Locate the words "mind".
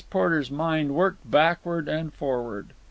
0.49-0.95